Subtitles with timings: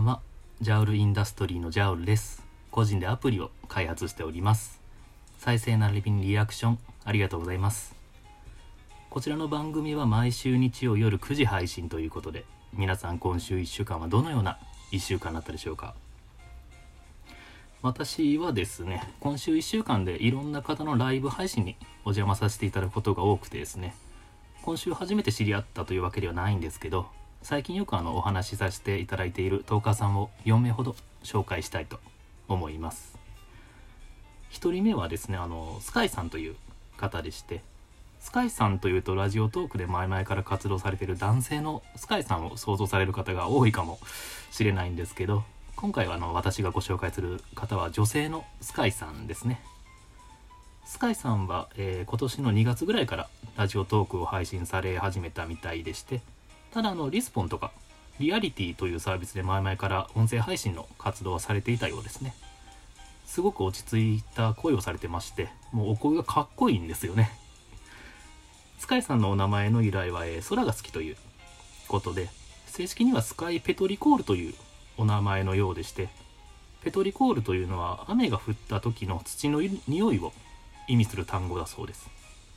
[0.00, 0.20] んは
[0.60, 2.42] ジャウルインダストリーのジャウルです。
[2.70, 4.80] 個人でアプリを開発しております。
[5.38, 7.94] 再生並びにリアクションありがとうございます。
[9.10, 14.58] こちらの番組は毎週日曜夜9時配信ということで皆さん今週1週間はどのような
[14.92, 15.94] 1週間だったでしょうか。
[17.82, 23.94] 私はですね今週1週間でいろんな方のライブ配信にお邪魔させていただくことが多くてですね
[24.62, 27.06] 今週初めて知り合ったというわけではないんですけど
[27.42, 30.94] 最近よくあのお話しさせていただいているトーカーさんを4名ほど
[31.24, 31.98] 紹介したいと
[32.48, 33.18] 思います。
[34.52, 36.56] 1人目はですねあのスカイさんという
[36.96, 37.62] 方でして
[38.18, 43.98] スカイさんというとラジオトークで前々から活動されている男性のスカイさんを想像される方が多いかも
[44.50, 45.44] しれないんですけど
[45.76, 49.62] 今回はあの私がご紹介する方は女性のスカイさんですね。
[50.84, 56.20] スカイさんは、えー、今年の2月ぐらいからラジオトークを配信され始めたみたいでして
[56.72, 57.72] ただあのリスポンとか
[58.18, 62.34] リアリティというサービスで前々から音声配信の活動はされていたようですね。
[63.26, 67.30] すごく落ち着いた声をされてましてもうお声がかっこいいんですよね。
[68.78, 71.16] スカイさんのお名前の由来は、え、空が好きという
[71.86, 72.28] ことで
[72.66, 74.54] 正式にはスカイペトリコールという
[74.96, 76.08] お名前のようでして
[76.82, 80.32] ペトリコールというのは雨が降った時の土の匂いを
[80.88, 82.08] 意味する単語だそうです。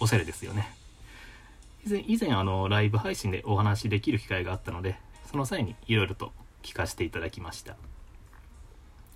[0.00, 0.83] おしゃれですよね。
[1.86, 4.96] 以前以前あのライブ配信でお話しできる機会があったので
[5.30, 6.32] その際にいろいろと
[6.62, 7.76] 聞かせていただきました。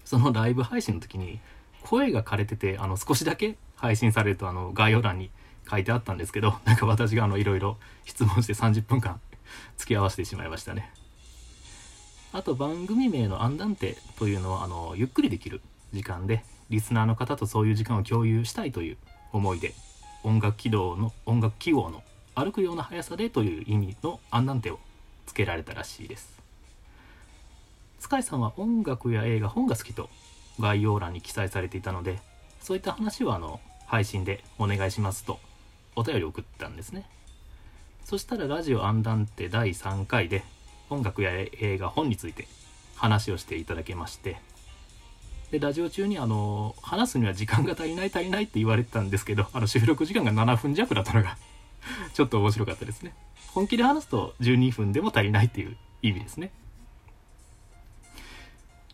[0.04, 1.38] そのライブ配信の時に
[1.82, 5.30] 声が枯れててあの少しだけ配信されるとあの概要欄に
[5.70, 9.20] 書いてあったんですけど なんか私がいろいろ質問して30分間
[9.76, 10.92] 付き合わせてしまいましたね。
[12.32, 18.98] あと番組名のアンダンテというのはあのゆっくりできる時間でリスナーの方とそういう時間を共有したいという
[19.32, 19.72] 思いで
[20.22, 22.02] 音楽起動の音楽記号の
[22.38, 24.78] 歩くような速さでという意味のアンダンテを
[25.26, 26.38] つけられたらしいです。
[27.98, 30.08] 塚井さんは音楽や映画本が好きと
[30.60, 32.20] 概要欄に記載されていたので
[32.60, 35.40] そういった話はあの配信でお願いしますと。
[35.96, 37.06] お便り送ったんですね。
[38.04, 40.44] そしたらラジオアンダンテ第3回で
[40.90, 42.46] 音楽や映画本について
[42.94, 44.40] 話をしていただけまして。
[45.50, 51.36] でラジオ中にあの話すには時間が足りない足りないって言われてたんですけどあの収録時間が7分弱だったのが
[52.14, 53.14] ちょっと面白かったですね。
[53.54, 56.50] 本気で話すと12分でも足りないっていう意味ですね。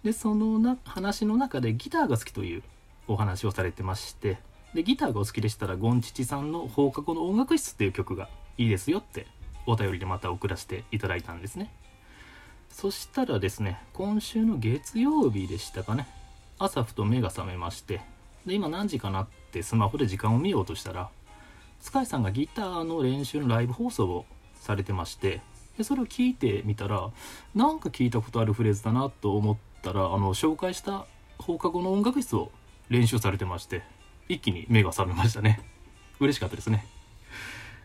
[0.03, 2.63] で、そのな話の中でギターが好きという
[3.09, 4.39] お話をされてまして、
[4.75, 8.29] で、ギターがお好きでしたら、ゴンチチさんの放課後の音楽室っていう曲が
[8.59, 9.27] いいですよって
[9.67, 11.73] お便りでまた送らせていただいたんですね。
[12.71, 16.09] そしたらですね、今週の月曜日でしたかね、
[16.59, 18.01] 朝ふと目が覚めまして、
[18.47, 21.09] で、今何時かなってスマホで時間を見ようとしたら、
[21.85, 24.25] スカイさんがギターの練習のライブ放送を
[24.55, 25.43] されてまして
[25.77, 27.11] でそれを聞いてみたら
[27.55, 31.05] なんか聞いたことあるフレーズだなと思ったらあの紹介した
[31.39, 32.51] 放課後の音楽室を
[32.89, 33.83] 練習されてまして
[34.31, 35.61] 一気に目が覚めましたね。
[36.21, 36.87] 嬉しかったですね。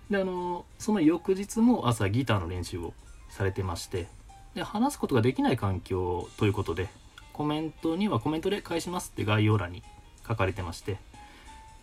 [0.09, 2.93] であのその翌日も朝ギターの練習を
[3.27, 4.07] されてまして
[4.55, 6.87] で話すことができない環境ということで
[7.33, 9.83] コメントにはコメントで返しますって概要欄に
[10.25, 10.97] 書かれてまして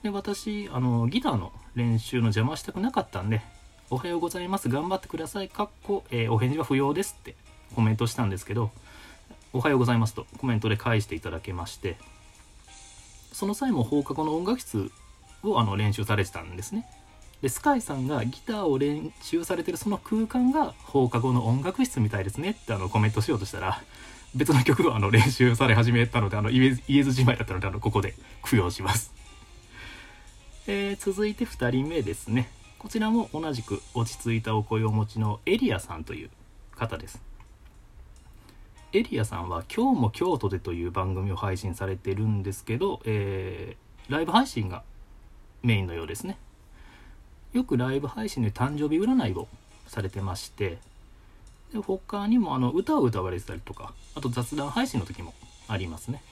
[0.06, 3.42] で私あのギターの練習の邪魔したくなかったんで
[3.90, 7.34] 「おはようございます頑張ってください」かっこ、えー、お返事は不要です」って
[7.74, 8.70] コメントしたんですけど
[9.52, 11.96] 「おはようございます」とコメントで返していただけまして
[13.32, 14.92] その際も放課後の音楽室
[15.42, 16.86] をあの練習されてたんですね。
[17.42, 23.82] でスカイさんがギターを練習されてるその空間が放課後の音楽室みたいですねってあのコメントしようとしたら
[24.36, 28.14] 別の曲をあの練習され始めたのであの言えずじまいだったのであのここで
[28.48, 29.16] 供養します。
[30.68, 32.50] えー、続いて2人目ですね。
[32.80, 36.30] こちらも同じく落ち着いたお声をお持ちのエリアさんという
[36.74, 37.22] 方です。
[38.92, 44.82] エリアさんは「今日も京都で」という番組を配信されてるんですけど、えー、ライブ配信が
[45.62, 46.36] メインのようですね。
[47.52, 49.46] よくライブ配信で誕生日占いを
[49.86, 50.78] されてまして
[51.72, 55.32] で他にもあの歌を歌われてたりとかあと雑談配信の時も
[55.68, 56.22] ありますね。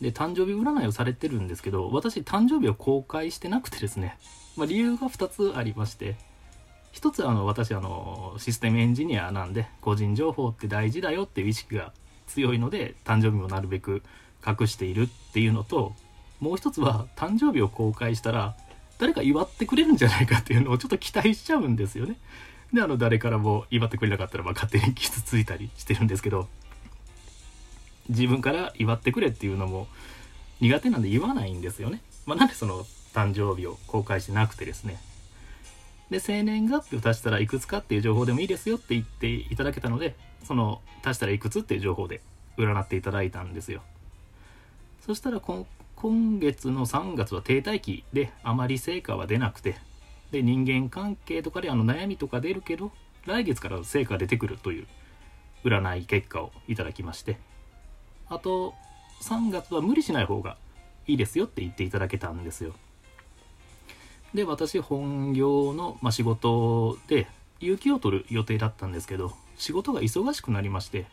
[0.00, 4.18] で誕生日占いをされてるんですけど私誕生日を公開してなくてですね、
[4.56, 6.16] まあ、理由が2つありまして
[6.92, 11.92] 1つはあの私あのシステムエンジニアなんで個人情報って大事だよっていう意識が
[12.26, 14.02] 強いので誕生日もなるべく
[14.46, 15.92] 隠しているっていうのと
[16.40, 18.56] もう1つは誕生日を公開したら
[18.98, 22.16] 誰か祝ってくれるんじゃないかっていうのをちょっと期待しちゃうんですよね。
[22.72, 26.48] であの誰からも祝ってくれなかったらまあ勝手に傷ついたりしてるんですけど
[28.08, 29.88] 自分から祝ってくれっていうのも
[30.60, 32.00] 苦手なんで言わないんですよね。
[32.24, 35.00] まあ、なんでその誕生日を公開してなくてですね。
[36.10, 40.14] で生年月日を足したらいくつかっていう情報でもいいですよって言っていただけたので
[40.44, 42.20] その足したらいくつっていう情報で
[42.56, 43.82] 占っていただいたんですよ
[45.04, 45.66] そしたら今
[46.38, 49.76] 月の3月は停滞期であまり成果は出なくて
[50.30, 52.92] で人間関係とかであの悩みとか出るけど
[53.26, 54.86] 来月から成果出てくるという
[55.64, 57.38] 占い結果をいただきまして
[58.28, 58.74] あと
[59.22, 60.56] 3月は無理しない方が
[61.06, 62.74] いいですよって言っていただけたんですよ。
[64.34, 67.26] で私本業の、まあ、仕事で
[67.60, 71.06] 有給を取る予定だったんですけど仕事が忙しくなりまして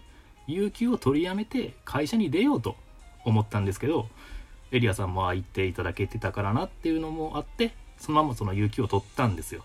[0.46, 2.76] 有給を取りやめて会社に出ようと
[3.24, 4.08] 思ったんですけど
[4.72, 9.64] エリアさんも言っていただけてたからなっていうのもあってそのままその有給を取ったんですよ。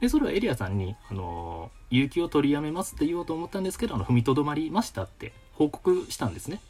[0.00, 6.60] でそれはエリアさんに、あの有給を取りやめますって言おうと思ったんですけどあの踏みとどまりましたって報告したんですね。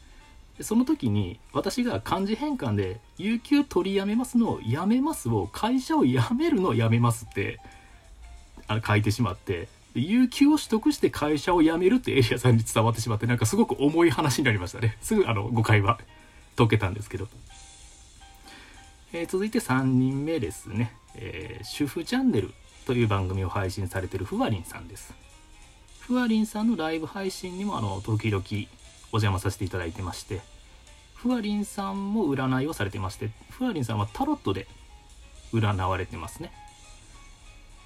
[0.56, 7.60] でその時に私が漢字変換で「有給取りやめます」の「やめます」を会社を辞めるのやめますって
[8.66, 14.96] あ書いてしまって有給を取得して会社を辞めるってエリアさんに伝わってしまってなんかすごく重い話になりましたね。
[15.00, 15.98] すぐあの誤解は
[16.56, 17.28] 解けたんですけど、
[19.12, 22.52] えー、続いて3人目ですね、えー、主婦チャンネル。
[22.88, 25.12] という番組を配信されてるふわりんさんです。
[26.00, 28.42] ふわりんさんのライブ配信にもあの時々
[29.12, 30.40] お邪魔させていただいてまして
[31.14, 34.66] ふわりんさんも占いをされてましてふわりんさんはタロットで
[35.52, 36.50] 占われてますね。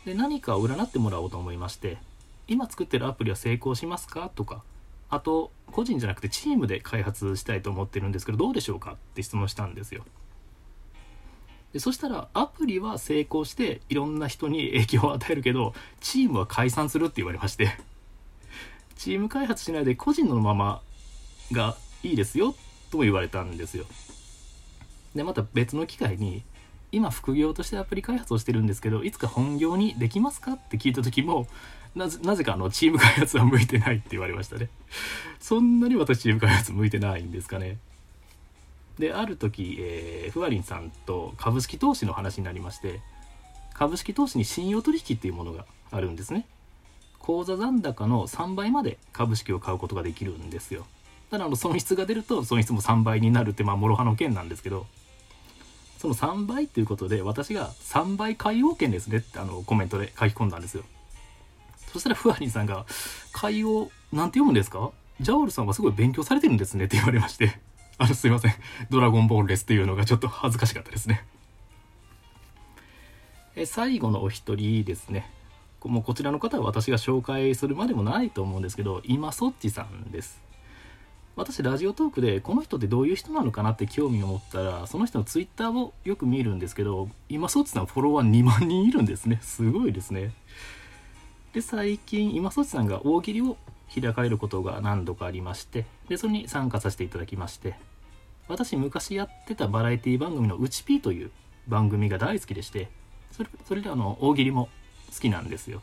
[0.04, 1.98] で何かを占ってもらおうと思いまして
[2.46, 4.30] 今作ってるアプリは成功しますか？
[4.32, 4.62] とか
[5.10, 8.92] あと個人じゃなくてチームで開発したいと思ってるんですけどどうでしょうか？
[8.92, 10.04] って質問したんですよ。
[11.72, 17.78] でそしたらアプリは成功していろんな人に影響を与えるけどチームは解散するって言われまして。
[19.02, 20.80] チーム開発しないで個人のまま
[21.50, 22.54] がいいですよ
[22.92, 23.84] とも言われたんですよ。
[25.16, 26.44] でまた別の機会に
[26.92, 31.48] 今副業としてアプリ開発をしてるんですけどいつか本業にできますかって聞いた時も
[31.96, 34.68] なぜかあのチーム開発は向いてないって言われましたね。
[35.40, 37.78] そんなに私チーム開発向いてないんですかね。
[38.98, 43.00] である時、えー、ふわりんさんと株式投資の話になりまして
[43.74, 46.46] 株式投資に信用取引っていうものがあるんですね。
[47.18, 50.86] 口座残高の3倍まで株式を買うことができるんですよ。
[51.30, 54.86] ただあの損失が出ると損失も3倍になるってまあ諸刃の剣なんですけど
[55.98, 60.84] その3倍っていうことで私が3倍買い権ですねってあのコメントで書き込んだんですよ。
[61.92, 62.86] そしたらふわりんさんが
[63.32, 64.90] 「買いをなんて読むんですか？
[65.20, 67.60] ジャオルさんはすごい勉強されてるんですね」って言われまして。
[68.02, 68.54] あの、すいません。
[68.90, 71.24] ドラゴンボールレスっていうのがちょっと恥ずかしかったですね。
[73.54, 75.30] え最後のお一人ですね。
[75.84, 80.40] もうこちらの方は私が紹介するまでもないと思うんですけど、今そっちさんです。
[81.36, 89.38] 私、ラジオトークでこの人ってどういう人なのかなって興味を持ったら、その人のツイッターをよく見るんですけど、今そっちさんフォロワー2万人いるんですね。
[89.42, 90.32] すごいですね。
[91.52, 93.56] で、最近、今そっちさんが大喜利を
[93.94, 97.76] 開かれることが何度かありまして、で、それに参加させていただきまして、
[98.48, 101.30] 私昔やってたバラエティ番組の「うちピー」という
[101.68, 102.88] 番組が大好きでして
[103.30, 104.68] それそれであの大喜利も
[105.14, 105.82] 好きなんですよ。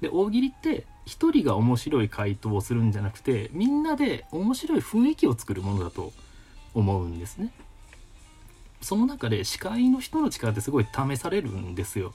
[0.00, 6.12] で大喜利って一人が面白い回答をするんじゃなくてみんなで面白い雰囲気を作るものだと
[6.74, 7.52] 思うんですね。
[8.80, 12.12] その中で司会の人の力ってすごい試されるんですよ。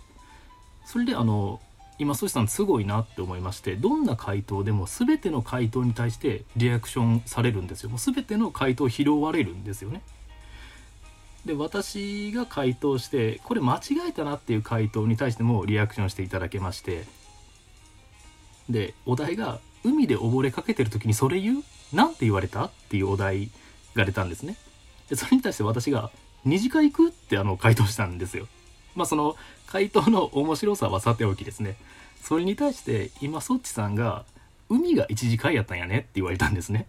[0.86, 1.60] それであの
[2.00, 7.90] 今ソシさんすごいなって思いましてどんな回答でも全ての回答に対してリアクションされるんですよ。
[7.90, 10.02] もう全ての回答拾われるんですよね。
[11.46, 17.06] で私が回答してこれ間違えたなっていう回答に対してもリアクションしていただけまして
[18.70, 21.64] でお題が「海で溺れかけてる時にそれ言う？
[21.94, 23.50] なんて言われた?」っていうお題
[23.96, 24.56] が出たんですね。
[25.10, 26.12] でそれに対して私が
[26.46, 28.48] 「二次会行く?」ってあの回答したんですよ。
[28.96, 29.36] まあその
[29.68, 31.76] 回答の面白さはさておきですね
[32.22, 34.26] それに対して今そっちさんが
[34.70, 36.86] 海が一次会やったんやねって言われたんですね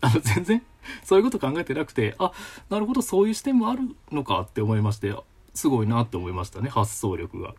[0.00, 0.62] あの全然
[1.04, 2.32] そういうこと考えてなくてあ
[2.68, 5.14] なるほどそういう視点もあるのかって思いまして
[5.54, 7.54] すごいなって思いましたね発想力が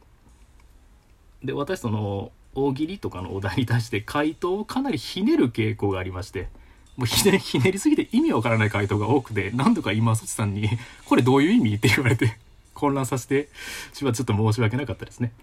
[1.43, 6.49] で私その大喜利とかのお題に対して回答をかなりひねる傾向がありまして
[6.97, 10.69] もうひねひねりすぎて意味わからない回答が多くて何度か今そっちさんに
[11.05, 12.37] 「これどういう意味?」って言われて
[12.73, 13.49] 混乱させて
[13.93, 15.33] しまちょっと申し訳なかったですね。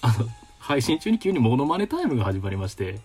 [0.00, 0.28] あの
[0.58, 3.00] 配信中に急にモノマネタイムが始まりまして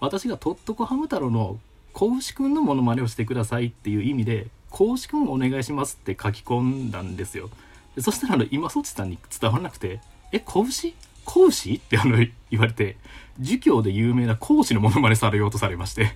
[0.00, 1.58] 私がとっとこハム太郎の
[1.92, 7.50] 子牛くんのモノマネをしてくださいっていう意味で子牛くんお願いしますって書き込んだんですよ。
[7.98, 10.00] そしたらあの今そちさんに伝わらなくて
[10.32, 10.94] え子牛
[11.24, 12.16] 子牛ってあの
[12.50, 12.96] 言われて
[13.38, 16.14] 儒教で有名な講師のモノマネされようとされまして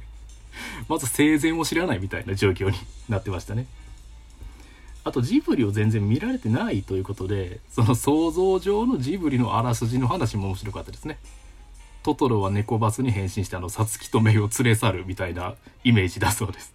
[0.88, 2.76] まず生前を知らないみたいな状況に
[3.08, 3.66] なってましたね。
[5.06, 11.18] あとジブリを全然見られてないということでその想像上のジブリのあらすじの話も面白かったですね。
[12.02, 16.74] トトロは猫バスに変身してあのサツキとメイを連れ去るみたいなイメージだそうです。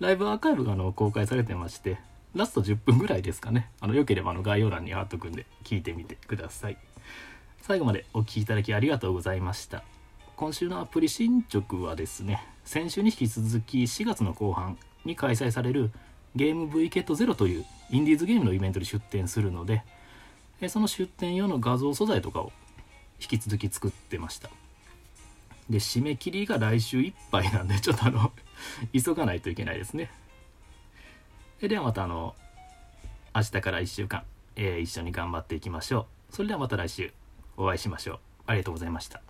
[0.00, 1.98] ライブアーカイブがあの公開されてまして
[2.34, 3.70] ラスト10分ぐらいですかね。
[3.80, 6.76] あのよければあの概要欄に貼っとくんで聞いてみてください。
[7.62, 9.84] 最後までお聴きいただきありがとうございました。
[10.34, 15.92] 今週のアプリ進捗はですね先週に引き続き4月の後半に開催される
[16.36, 19.82] ゲーム V ケットゼロというインディーズゲームのイベントに出展するので
[20.68, 22.52] その出展用の画像素材とかを
[23.20, 24.50] 引き続き作ってました。
[25.68, 28.32] で締め切りが来週いっぱいなんで ちょっとあの
[28.92, 30.10] 急がないといけないですね。
[31.60, 32.34] ではまたあの
[33.34, 34.24] 明日から1週間、
[34.56, 36.34] えー、一緒に頑張っていきましょう。
[36.34, 37.12] それではまた来週
[37.56, 38.20] お会いしましょう。
[38.46, 39.29] ありがとうございました。